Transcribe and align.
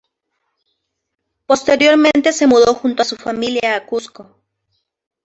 Posteriormente 1.45 2.33
se 2.33 2.47
mudó 2.47 2.73
junto 2.73 3.03
a 3.03 3.05
su 3.05 3.15
familia 3.17 3.75
a 3.75 3.85
Cusco. 3.85 4.35